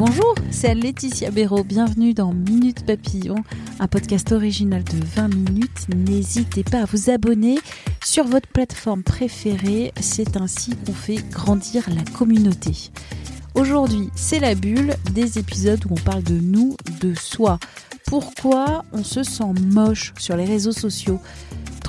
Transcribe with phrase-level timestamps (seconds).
[0.00, 1.62] Bonjour, c'est Laetitia Béraud.
[1.62, 3.34] Bienvenue dans Minute Papillon,
[3.80, 5.88] un podcast original de 20 minutes.
[5.94, 7.58] N'hésitez pas à vous abonner
[8.02, 9.92] sur votre plateforme préférée.
[10.00, 12.90] C'est ainsi qu'on fait grandir la communauté.
[13.54, 17.58] Aujourd'hui, c'est la bulle des épisodes où on parle de nous, de soi.
[18.06, 21.20] Pourquoi on se sent moche sur les réseaux sociaux?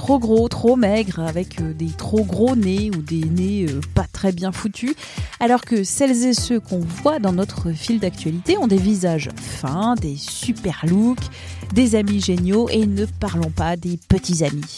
[0.01, 4.07] Trop gros, trop maigre, avec euh, des trop gros nez ou des nez euh, pas
[4.11, 4.95] très bien foutus,
[5.39, 9.93] alors que celles et ceux qu'on voit dans notre fil d'actualité ont des visages fins,
[9.93, 11.29] des super looks,
[11.75, 14.77] des amis géniaux et ne parlons pas des petits amis.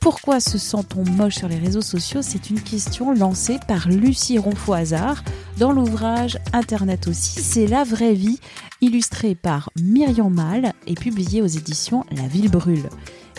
[0.00, 2.20] Pourquoi se sent-on moche sur les réseaux sociaux?
[2.20, 5.22] C'est une question lancée par Lucie Ronfaux-Hasard
[5.58, 8.40] dans l'ouvrage Internet aussi, c'est la vraie vie,
[8.80, 12.88] illustré par Myriam Mal et publié aux éditions La Ville Brûle.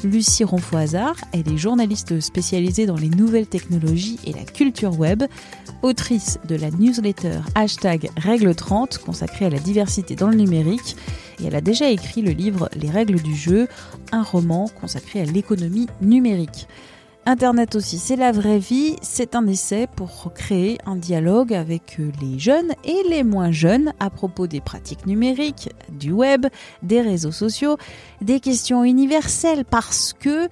[0.03, 5.23] Lucie Ronfaux-Hasard, elle est journaliste spécialisée dans les nouvelles technologies et la culture web,
[5.83, 10.95] autrice de la newsletter hashtag Règle 30 consacrée à la diversité dans le numérique,
[11.39, 13.67] et elle a déjà écrit le livre Les règles du jeu,
[14.11, 16.67] un roman consacré à l'économie numérique.
[17.27, 22.39] Internet aussi, c'est la vraie vie, c'est un essai pour créer un dialogue avec les
[22.39, 26.47] jeunes et les moins jeunes à propos des pratiques numériques, du web,
[26.81, 27.78] des réseaux sociaux,
[28.22, 30.50] des questions universelles parce que,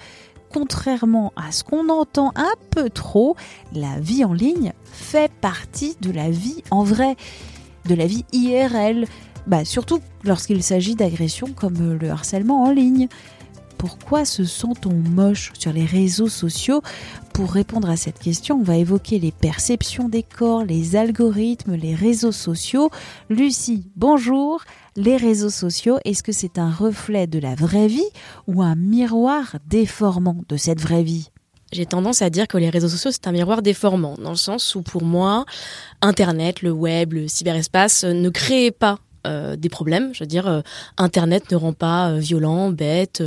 [0.53, 3.36] contrairement à ce qu'on entend un peu trop,
[3.73, 7.16] la vie en ligne fait partie de la vie en vrai,
[7.86, 9.08] de la vie IRL,
[9.48, 13.08] bah, surtout lorsqu'il s'agit d'agressions comme le harcèlement en ligne
[13.80, 16.82] pourquoi se sent-on moche sur les réseaux sociaux
[17.34, 21.95] Pour répondre à cette question, on va évoquer les perceptions des corps, les algorithmes, les
[21.95, 22.92] réseaux sociaux.
[23.30, 24.62] Lucie, bonjour.
[24.98, 28.10] Les réseaux sociaux, est-ce que c'est un reflet de la vraie vie
[28.48, 31.30] ou un miroir déformant de cette vraie vie
[31.72, 34.73] j'ai tendance à dire que les réseaux sociaux, c'est un miroir déformant, dans le sens
[34.73, 35.45] où pour moi,
[36.02, 38.98] Internet, le web, le cyberespace ne créent pas
[39.30, 40.14] euh, des problèmes.
[40.14, 40.62] Je veux dire, euh,
[40.98, 43.22] Internet ne rend pas euh, violent, bête,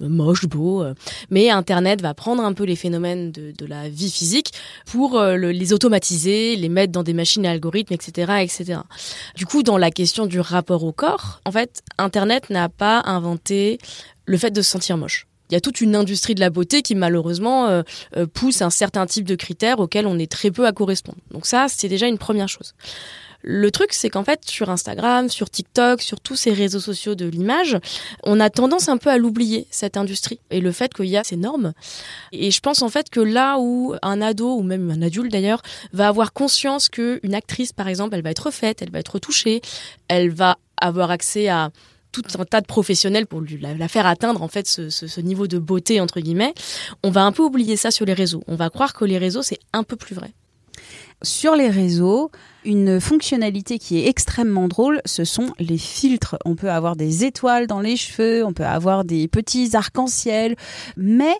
[0.00, 0.84] moche, beau,
[1.30, 4.52] mais Internet va prendre un peu les phénomènes de, la vie physique
[4.86, 8.80] pour les automatiser, les mettre dans des machines à algorithmes, etc., etc.
[9.36, 13.78] Du coup, dans la question du rapport au corps, en fait, Internet n'a pas inventé
[14.24, 16.82] le fait de se sentir moche il y a toute une industrie de la beauté
[16.82, 17.82] qui malheureusement
[18.34, 21.16] pousse un certain type de critères auxquels on est très peu à correspondre.
[21.30, 22.74] Donc ça, c'est déjà une première chose.
[23.42, 27.26] Le truc, c'est qu'en fait, sur Instagram, sur TikTok, sur tous ces réseaux sociaux de
[27.26, 27.78] l'image,
[28.24, 31.24] on a tendance un peu à l'oublier, cette industrie, et le fait qu'il y a
[31.24, 31.72] ces normes.
[32.32, 35.62] Et je pense en fait que là où un ado, ou même un adulte d'ailleurs,
[35.92, 39.60] va avoir conscience qu'une actrice, par exemple, elle va être faite, elle va être touchée,
[40.08, 41.70] elle va avoir accès à
[42.10, 45.58] tout un tas de professionnels pour lui, la, faire atteindre en fait ce, niveau de
[45.58, 46.54] beauté entre guillemets,
[47.02, 48.42] on va un peu oublier ça sur les réseaux.
[48.46, 50.32] On va croire que les réseaux c'est un peu plus vrai.
[51.22, 52.30] Sur les réseaux,
[52.64, 56.36] une fonctionnalité qui est extrêmement drôle, ce sont les filtres.
[56.44, 60.54] On peut avoir des étoiles dans les cheveux, on peut avoir des petits arcs-en-ciel,
[60.96, 61.34] mais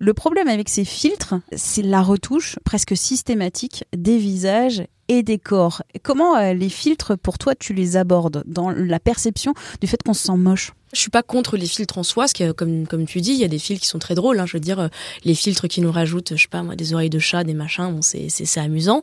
[0.00, 5.82] le problème avec ces filtres, c'est la retouche presque systématique des visages et des corps.
[6.02, 10.14] Comment euh, les filtres, pour toi, tu les abordes dans la perception du fait qu'on
[10.14, 10.72] se sent moche?
[10.94, 13.38] Je suis pas contre les filtres en soi, parce que comme comme tu dis, il
[13.38, 14.38] y a des filtres qui sont très drôles.
[14.38, 14.88] Hein, je veux dire, euh,
[15.24, 17.90] les filtres qui nous rajoutent, je sais pas moi, des oreilles de chat, des machins,
[17.90, 19.00] bon, c'est c'est amusant.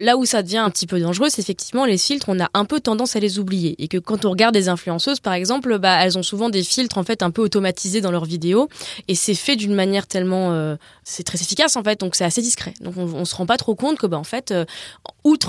[0.00, 2.28] Là où ça devient un petit peu dangereux, c'est effectivement les filtres.
[2.28, 5.20] On a un peu tendance à les oublier, et que quand on regarde des influenceuses,
[5.20, 8.26] par exemple, bah elles ont souvent des filtres en fait un peu automatisés dans leurs
[8.26, 8.68] vidéos,
[9.08, 12.42] et c'est fait d'une manière tellement, euh, c'est très efficace en fait, donc c'est assez
[12.42, 12.74] discret.
[12.82, 14.52] Donc on, on se rend pas trop compte que bah en fait,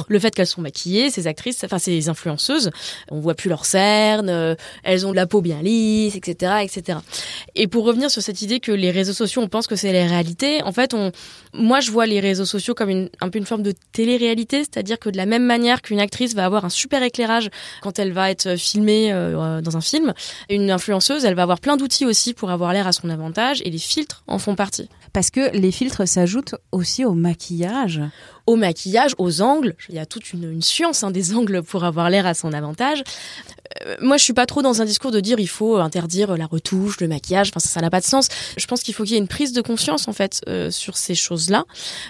[0.08, 2.72] le fait qu'elles sont maquillées, ces actrices, enfin ces influenceuses,
[3.10, 7.00] on voit plus leurs cernes, elles ont de la peau bien lisse etc., etc.
[7.56, 10.06] Et pour revenir sur cette idée que les réseaux sociaux, on pense que c'est la
[10.06, 10.96] réalité, en fait,
[11.54, 15.00] moi, je vois les réseaux sociaux comme une, un peu une forme de télé-réalité, c'est-à-dire
[15.00, 17.50] que de la même manière qu'une actrice va avoir un super éclairage
[17.82, 20.14] quand elle va être filmée euh, dans un film,
[20.50, 23.70] une influenceuse, elle va avoir plein d'outils aussi pour avoir l'air à son avantage, et
[23.70, 24.90] les filtres en font partie.
[25.14, 28.02] Parce que les filtres s'ajoutent aussi au maquillage
[28.48, 29.76] au maquillage, aux angles.
[29.90, 33.04] Il y a toute une, science hein, des angles pour avoir l'air à son avantage.
[33.86, 36.46] Euh, moi, je suis pas trop dans un discours de dire il faut interdire la
[36.46, 37.50] retouche, le maquillage.
[37.50, 38.28] Enfin, ça n'a pas de sens.
[38.58, 40.98] Je pense qu'il faut qu'il y ait une prise de conscience en fait euh, sur
[40.98, 41.66] ces choses-là,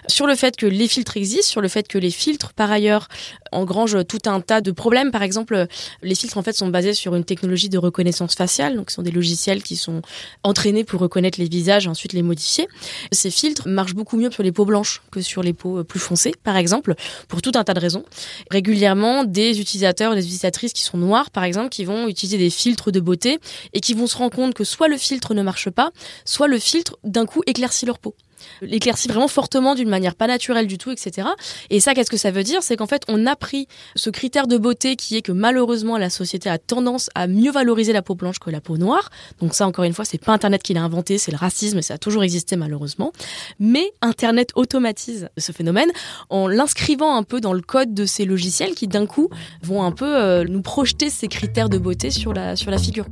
[0.08, 3.08] sur le fait que les filtres existent, sur le fait que les filtres, par ailleurs,
[3.52, 5.12] engrangent tout un tas de problèmes.
[5.12, 5.68] Par exemple,
[6.02, 9.02] les filtres en fait sont basés sur une technologie de reconnaissance faciale, donc ce sont
[9.02, 10.02] des logiciels qui sont
[10.44, 12.68] entraînés pour reconnaître les visages et ensuite les modifier.
[13.12, 16.21] Ces filtres marchent beaucoup mieux sur les peaux blanches que sur les peaux plus foncées,
[16.44, 16.96] par exemple,
[17.28, 18.04] pour tout un tas de raisons.
[18.50, 22.92] Régulièrement, des utilisateurs, des utilisatrices qui sont noirs, par exemple, qui vont utiliser des filtres
[22.92, 23.40] de beauté
[23.74, 25.92] et qui vont se rendre compte que soit le filtre ne marche pas,
[26.26, 28.16] soit le filtre d'un coup éclaircit leur peau
[28.62, 31.28] l'éclaircit vraiment fortement d'une manière pas naturelle du tout, etc.
[31.70, 32.64] Et ça, qu'est-ce que ça veut dire?
[32.64, 36.10] C'est qu'en fait, on a pris ce critère de beauté qui est que malheureusement, la
[36.10, 39.10] société a tendance à mieux valoriser la peau blanche que la peau noire.
[39.40, 41.96] Donc ça, encore une fois, c'est pas Internet qui l'a inventé, c'est le racisme ça
[41.96, 43.12] a toujours existé malheureusement.
[43.60, 45.90] Mais Internet automatise ce phénomène
[46.30, 49.30] en l'inscrivant un peu dans le code de ces logiciels qui d'un coup
[49.62, 53.06] vont un peu euh, nous projeter ces critères de beauté sur la, sur la figure.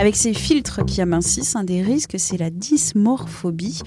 [0.00, 3.82] Avec ces filtres qui amincissent, un des risques, c'est la dysmorphobie.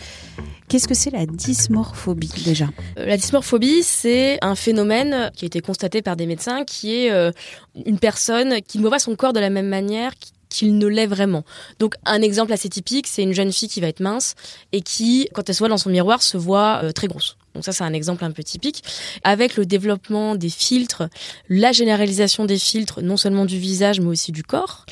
[0.67, 2.67] Qu'est-ce que c'est la dysmorphobie déjà?
[2.99, 7.11] Euh, La dysmorphobie, c'est un phénomène qui a été constaté par des médecins qui est
[7.11, 7.31] euh,
[7.87, 10.11] une personne qui ne voit pas son corps de la même manière
[10.49, 11.45] qu'il ne l'est vraiment.
[11.79, 14.35] Donc un exemple assez typique, c'est une jeune fille qui va être mince
[14.71, 17.37] et qui, quand elle se voit dans son miroir, se voit euh, très grosse.
[17.53, 18.83] Donc ça, c'est un exemple un peu typique.
[19.23, 21.03] Avec le développement des filtres,
[21.49, 24.85] la généralisation des filtres, non seulement du visage, mais aussi du corps,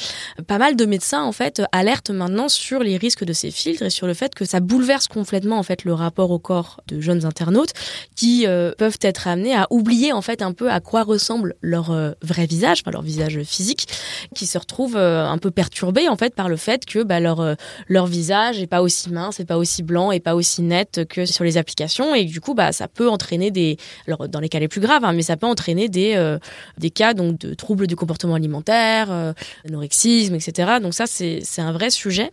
[0.47, 3.89] pas mal de médecins, en fait, alertent maintenant sur les risques de ces filtres et
[3.89, 7.25] sur le fait que ça bouleverse complètement, en fait, le rapport au corps de jeunes
[7.25, 7.73] internautes
[8.15, 11.91] qui euh, peuvent être amenés à oublier, en fait, un peu à quoi ressemble leur
[11.91, 13.87] euh, vrai visage, enfin, leur visage physique,
[14.35, 17.55] qui se retrouvent euh, un peu perturbés, en fait, par le fait que bah, leur,
[17.87, 21.25] leur visage est pas aussi mince, et pas aussi blanc, et pas aussi net que
[21.25, 23.77] sur les applications, et du bah, ça peut entraîner des,
[24.07, 26.37] alors dans les cas les plus graves, hein, mais ça peut entraîner des, euh,
[26.77, 29.33] des cas donc de troubles du comportement alimentaire, euh,
[29.67, 30.79] anorexisme, etc.
[30.81, 32.31] Donc ça, c'est un vrai sujet.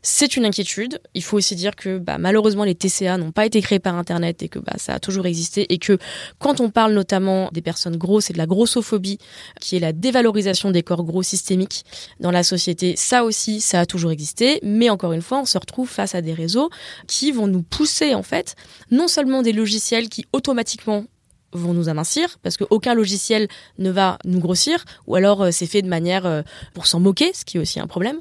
[0.00, 1.00] C'est une inquiétude.
[1.14, 4.42] Il faut aussi dire que bah, malheureusement les TCA n'ont pas été créés par Internet
[4.42, 5.98] et que bah, ça a toujours existé et que
[6.38, 9.18] quand on parle notamment des personnes grosses et de la grossophobie,
[9.60, 11.84] qui est la dévalorisation des corps gros systémiques
[12.20, 14.60] dans la société, ça aussi, ça a toujours existé.
[14.62, 16.70] Mais encore une fois, on se retrouve face à des réseaux
[17.06, 18.54] qui vont nous pousser en fait
[18.90, 21.04] non seulement logiciels qui automatiquement
[21.52, 23.48] vont nous amincir parce qu'aucun logiciel
[23.78, 26.42] ne va nous grossir ou alors euh, c'est fait de manière euh,
[26.74, 28.18] pour s'en moquer ce qui est aussi un problème.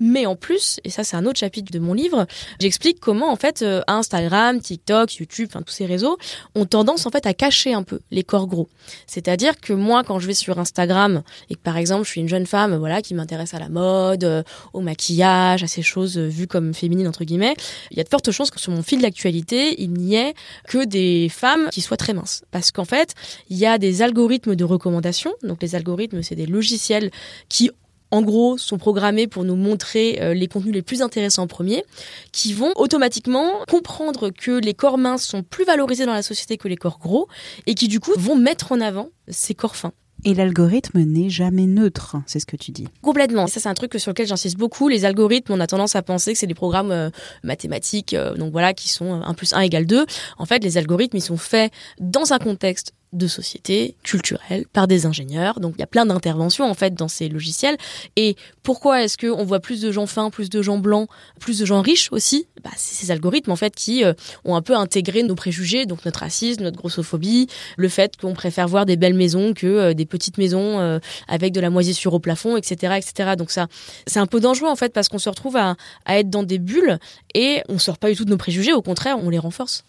[0.00, 2.26] Mais en plus et ça c'est un autre chapitre de mon livre
[2.60, 6.18] j'explique comment en fait euh, Instagram TikTok YouTube enfin tous ces réseaux
[6.54, 8.68] ont tendance en fait à cacher un peu les corps gros.
[9.06, 12.28] C'est-à-dire que moi quand je vais sur Instagram et que par exemple je suis une
[12.28, 16.74] jeune femme voilà qui m'intéresse à la mode au maquillage à ces choses vues comme
[16.74, 17.54] féminines entre guillemets
[17.90, 20.34] il y a de fortes chances que sur mon fil d'actualité il n'y ait
[20.68, 22.42] que des femmes qui soient très minces.
[22.50, 23.14] Parce qu'en fait,
[23.48, 25.34] il y a des algorithmes de recommandation.
[25.42, 27.10] Donc les algorithmes, c'est des logiciels
[27.48, 27.70] qui
[28.10, 31.84] en gros, sont programmés pour nous montrer euh, les contenus les plus intéressants en premier,
[32.32, 36.68] qui vont automatiquement comprendre que les corps minces sont plus valorisés dans la société que
[36.68, 37.28] les corps gros,
[37.66, 39.92] et qui du coup vont mettre en avant ces corps fins.
[40.24, 42.88] Et l'algorithme n'est jamais neutre, c'est ce que tu dis.
[43.02, 43.46] Complètement.
[43.46, 44.88] Ça, c'est un truc sur lequel j'insiste beaucoup.
[44.88, 47.10] Les algorithmes, on a tendance à penser que c'est des programmes euh,
[47.44, 50.06] mathématiques, euh, donc voilà, qui sont 1 plus 1 égale 2.
[50.38, 55.06] En fait, les algorithmes, ils sont faits dans un contexte de société culturelle par des
[55.06, 55.60] ingénieurs.
[55.60, 57.76] Donc il y a plein d'interventions en fait dans ces logiciels.
[58.16, 61.08] Et pourquoi est-ce qu'on voit plus de gens fins, plus de gens blancs,
[61.40, 62.46] plus de gens riches aussi?
[62.62, 64.12] Bah, C'est ces algorithmes en fait qui euh,
[64.44, 68.68] ont un peu intégré nos préjugés, donc notre racisme, notre grossophobie, le fait qu'on préfère
[68.68, 70.98] voir des belles maisons que euh, des petites maisons euh,
[71.28, 73.34] avec de la moisissure au plafond, etc., etc.
[73.36, 73.68] Donc ça,
[74.06, 76.58] c'est un peu dangereux en fait parce qu'on se retrouve à, à être dans des
[76.58, 76.98] bulles
[77.34, 78.72] et on sort pas du tout de nos préjugés.
[78.72, 79.84] Au contraire, on les renforce.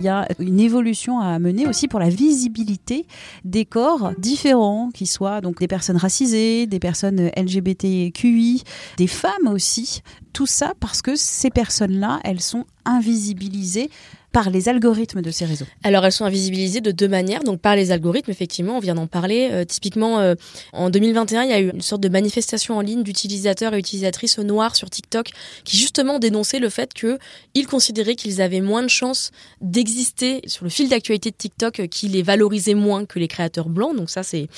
[0.00, 3.06] Il y a une évolution à mener aussi pour la visibilité
[3.44, 8.62] des corps différents, qui soient donc des personnes racisées, des personnes LGBTQI,
[8.96, 10.02] des femmes aussi.
[10.32, 13.90] Tout ça parce que ces personnes-là, elles sont invisibilisées
[14.32, 17.42] par les algorithmes de ces réseaux Alors elles sont invisibilisées de deux manières.
[17.44, 19.48] Donc par les algorithmes, effectivement, on vient d'en parler.
[19.50, 20.34] Euh, typiquement, euh,
[20.72, 24.38] en 2021, il y a eu une sorte de manifestation en ligne d'utilisateurs et utilisatrices
[24.38, 25.30] noirs sur TikTok
[25.64, 29.30] qui justement dénonçaient le fait qu'ils considéraient qu'ils avaient moins de chances
[29.60, 33.70] d'exister sur le fil d'actualité de TikTok, euh, qui les valorisait moins que les créateurs
[33.70, 33.96] blancs.
[33.96, 34.48] Donc ça, c'est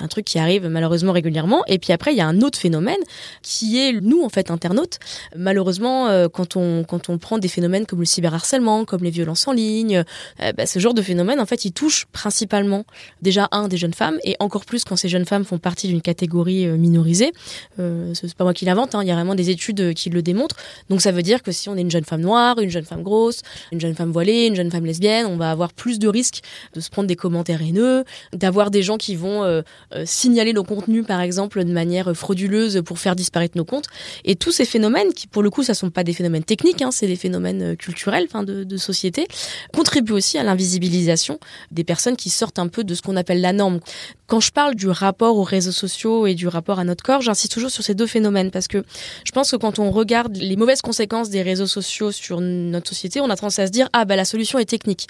[0.00, 1.64] un truc qui arrive malheureusement régulièrement.
[1.66, 3.00] Et puis après, il y a un autre phénomène
[3.42, 4.98] qui est nous, en fait, internautes.
[5.36, 9.52] Malheureusement, quand on, quand on prend des phénomènes comme le cyberharcèlement, comme les violences en
[9.52, 10.04] ligne.
[10.40, 12.84] Euh, bah, ce genre de phénomène, en fait, il touche principalement
[13.22, 16.02] déjà un des jeunes femmes et encore plus quand ces jeunes femmes font partie d'une
[16.02, 17.32] catégorie euh, minorisée.
[17.78, 20.22] Euh, c'est pas moi qui l'invente, hein, il y a vraiment des études qui le
[20.22, 20.56] démontrent.
[20.88, 23.02] Donc ça veut dire que si on est une jeune femme noire, une jeune femme
[23.02, 26.40] grosse, une jeune femme voilée, une jeune femme lesbienne, on va avoir plus de risques
[26.74, 29.62] de se prendre des commentaires haineux, d'avoir des gens qui vont euh,
[30.04, 33.86] signaler nos contenus, par exemple, de manière frauduleuse pour faire disparaître nos comptes.
[34.24, 36.90] Et tous ces phénomènes, qui pour le coup, ça sont pas des phénomènes techniques, hein,
[36.90, 39.26] c'est des phénomènes culturels, enfin de, société,
[39.72, 41.38] contribuent aussi à l'invisibilisation
[41.70, 43.80] des personnes qui sortent un peu de ce qu'on appelle la norme.
[44.26, 47.52] Quand je parle du rapport aux réseaux sociaux et du rapport à notre corps, j'insiste
[47.52, 48.84] toujours sur ces deux phénomènes parce que
[49.24, 53.20] je pense que quand on regarde les mauvaises conséquences des réseaux sociaux sur notre société,
[53.20, 55.08] on a tendance à se dire ah bah la solution est technique.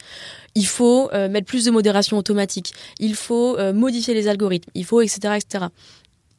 [0.55, 4.85] Il faut euh, mettre plus de modération automatique, il faut euh, modifier les algorithmes, il
[4.85, 5.67] faut etc etc.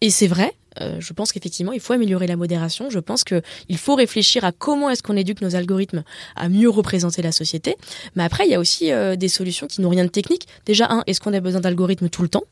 [0.02, 2.90] Et c'est vrai, euh, je pense qu'effectivement, il faut améliorer la modération.
[2.90, 6.04] Je pense qu'il faut réfléchir à comment est-ce qu'on éduque nos algorithmes
[6.36, 7.76] à mieux représenter la société.
[8.16, 10.48] Mais après, il y a aussi euh, des solutions qui n'ont rien de technique.
[10.66, 12.44] Déjà, un, est-ce qu'on a besoin d'algorithmes tout le temps?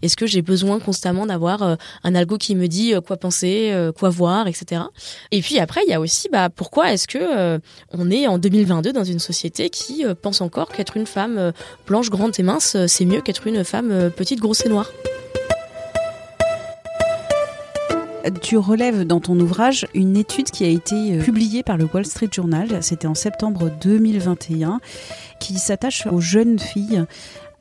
[0.00, 4.08] Est-ce que j'ai besoin constamment d'avoir euh, un algo qui me dit quoi penser, quoi
[4.08, 4.80] voir, etc.
[5.30, 8.94] Et puis après, il y a aussi, bah, pourquoi est-ce que on est en 2022
[8.94, 11.52] dans une société qui pense encore qu'être une femme
[11.86, 14.90] blanche, grande et mince, c'est mieux qu'être une femme petite, grosse et noire?
[18.30, 22.06] Tu relèves dans ton ouvrage une étude qui a été euh, publiée par le Wall
[22.06, 24.80] Street Journal, c'était en septembre 2021,
[25.40, 27.04] qui s'attache aux jeunes filles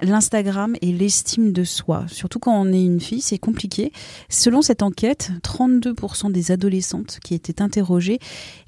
[0.01, 2.05] l'Instagram et l'estime de soi.
[2.07, 3.91] Surtout quand on est une fille, c'est compliqué.
[4.29, 8.19] Selon cette enquête, 32% des adolescentes qui étaient interrogées,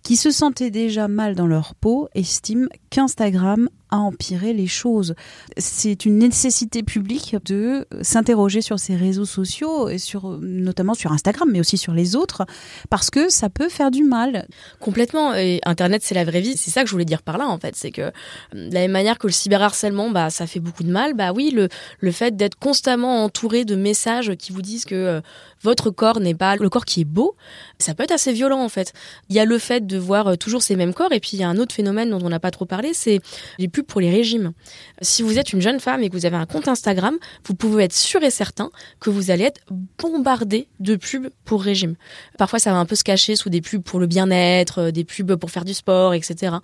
[0.03, 5.15] qui se sentaient déjà mal dans leur peau, estiment qu'Instagram à empirer les choses.
[5.57, 11.49] C'est une nécessité publique de s'interroger sur ces réseaux sociaux, et sur, notamment sur Instagram,
[11.51, 12.45] mais aussi sur les autres,
[12.89, 14.47] parce que ça peut faire du mal.
[14.79, 15.33] Complètement.
[15.33, 16.55] Et Internet, c'est la vraie vie.
[16.57, 17.75] C'est ça que je voulais dire par là, en fait.
[17.75, 18.11] C'est que
[18.53, 21.13] de la même manière que le cyberharcèlement, bah, ça fait beaucoup de mal.
[21.13, 21.69] Bah oui, le,
[21.99, 25.21] le fait d'être constamment entouré de messages qui vous disent que euh,
[25.61, 27.35] votre corps n'est pas le corps qui est beau,
[27.79, 28.93] ça peut être assez violent en fait.
[29.29, 31.39] Il y a le fait de voir euh, toujours ces mêmes corps et puis il
[31.39, 33.19] y a un autre phénomène dont on n'a pas trop parlé, c'est
[33.57, 34.53] les pour les régimes.
[35.01, 37.85] Si vous êtes une jeune femme et que vous avez un compte Instagram, vous pouvez
[37.85, 38.69] être sûr et certain
[38.99, 39.61] que vous allez être
[39.97, 41.95] bombardé de pubs pour régime.
[42.37, 45.03] Parfois ça va un peu se cacher sous des pubs pour le bien-être, euh, des
[45.03, 46.57] pubs pour faire du sport, etc.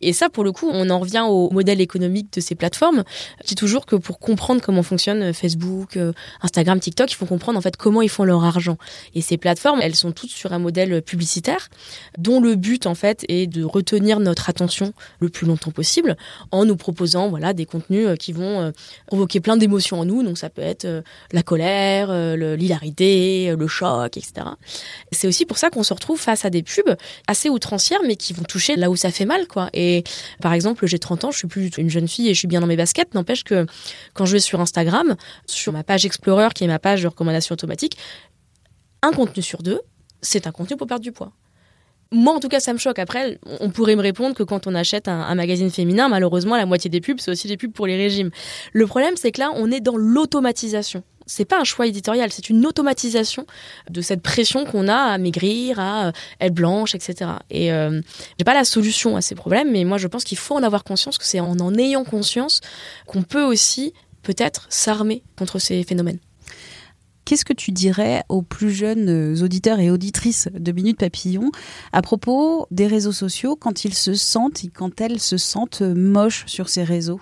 [0.00, 3.04] Et ça pour le coup, on en revient au modèle économique de ces plateformes.
[3.42, 5.98] Je dis toujours que pour comprendre comment fonctionne euh, Facebook,
[6.42, 8.76] Instagram, TikTok, il faut comprendre en fait comment ils font leur argent.
[9.14, 11.68] Et ces plateformes, elles sont toutes sur un modèle publicitaire
[12.18, 16.16] dont le but en fait est de retenir notre attention le plus longtemps possible
[16.64, 18.70] nous proposant voilà des contenus euh, qui vont euh,
[19.06, 20.22] provoquer plein d'émotions en nous.
[20.22, 21.02] Donc ça peut être euh,
[21.32, 24.46] la colère, l'hilarité, le choc, etc.
[25.10, 28.32] C'est aussi pour ça qu'on se retrouve face à des pubs assez outrancières mais qui
[28.32, 29.68] vont toucher là où ça fait mal quoi.
[29.72, 30.04] Et
[30.40, 32.60] par exemple, j'ai 30 ans, je suis plus une jeune fille et je suis bien
[32.60, 33.14] dans mes baskets.
[33.14, 33.66] N'empêche que
[34.14, 35.16] quand je vais sur Instagram,
[35.46, 37.96] sur ma page Explorer qui est ma page de recommandation automatique,
[39.02, 39.80] un contenu sur deux,
[40.20, 41.32] c'est un contenu pour perdre du poids.
[42.12, 42.98] Moi, en tout cas, ça me choque.
[42.98, 46.90] Après, on pourrait me répondre que quand on achète un, magazine féminin, malheureusement, la moitié
[46.90, 48.30] des pubs, c'est aussi des pubs pour les régimes.
[48.72, 51.02] Le problème, c'est que là, on est dans l'automatisation.
[51.24, 53.46] C'est pas un choix éditorial, c'est une automatisation
[53.88, 57.30] de cette pression qu'on a à maigrir, à euh, être blanche, etc.
[57.48, 58.00] Et euh,
[58.38, 60.84] j'ai pas la solution à ces problèmes, mais moi, je pense qu'il faut en avoir
[60.84, 62.60] conscience, que c'est en en ayant conscience
[63.06, 66.18] qu'on peut aussi peut-être s'armer contre ces phénomènes.
[67.24, 71.50] Qu'est-ce que tu dirais aux plus jeunes euh, auditeurs et auditrices de Minute Papillon
[71.92, 76.44] à propos des réseaux sociaux quand ils se sentent et quand elles se sentent moches
[76.46, 77.20] sur ces réseaux?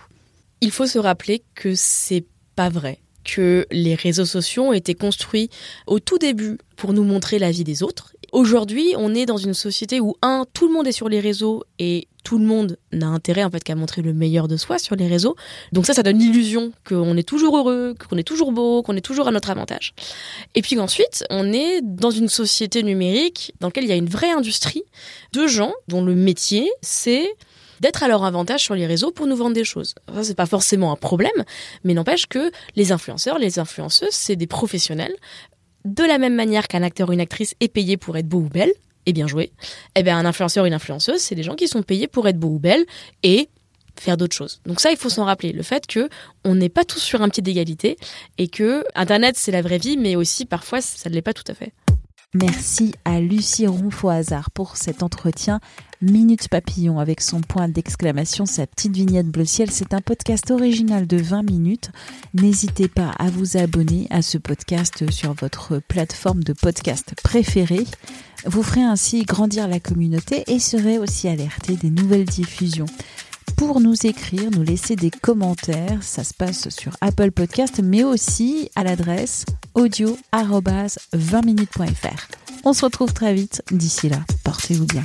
[0.61, 2.25] Il faut se rappeler que c'est
[2.57, 5.50] pas vrai que les réseaux sociaux ont été construits
[5.87, 8.14] au tout début pour nous montrer la vie des autres.
[8.32, 11.64] Aujourd'hui, on est dans une société où un, tout le monde est sur les réseaux
[11.78, 14.94] et tout le monde n'a intérêt en fait qu'à montrer le meilleur de soi sur
[14.94, 15.37] les réseaux.
[15.72, 19.00] Donc ça, ça donne l'illusion qu'on est toujours heureux, qu'on est toujours beau, qu'on est
[19.00, 19.94] toujours à notre avantage.
[20.54, 24.08] Et puis ensuite, on est dans une société numérique dans laquelle il y a une
[24.08, 24.84] vraie industrie
[25.32, 27.28] de gens dont le métier c'est
[27.80, 29.94] d'être à leur avantage sur les réseaux pour nous vendre des choses.
[30.14, 31.30] Ça, c'est pas forcément un problème,
[31.82, 35.14] mais n'empêche que les influenceurs, les influenceuses, c'est des professionnels.
[35.84, 38.49] De la même manière qu'un acteur ou une actrice est payé pour être beau ou
[38.49, 38.72] belle,
[39.06, 39.52] et bien joué,
[39.96, 42.38] eh bien un influenceur ou une influenceuse, c'est des gens qui sont payés pour être
[42.38, 42.84] beau ou belle
[43.22, 43.49] et
[43.99, 44.60] faire d'autres choses.
[44.66, 45.52] Donc ça, il faut s'en rappeler.
[45.52, 46.08] Le fait que
[46.44, 47.96] on n'est pas tous sur un pied d'égalité
[48.38, 51.44] et que Internet, c'est la vraie vie, mais aussi parfois, ça ne l'est pas tout
[51.49, 51.72] à fait.
[52.34, 55.60] Merci à Lucie Ronfaux-Hazard pour cet entretien
[56.02, 59.71] Minute Papillon avec son point d'exclamation, sa petite vignette bleu ciel.
[59.71, 61.90] C'est un podcast original de 20 minutes.
[62.33, 67.85] N'hésitez pas à vous abonner à ce podcast sur votre plateforme de podcast préférée.
[68.47, 72.87] Vous ferez ainsi grandir la communauté et serez aussi alerté des nouvelles diffusions
[73.57, 76.02] pour nous écrire, nous laisser des commentaires.
[76.02, 82.28] Ça se passe sur Apple Podcast, mais aussi à l'adresse audio-20minutes.fr.
[82.64, 83.62] On se retrouve très vite.
[83.71, 85.04] D'ici là, portez-vous bien.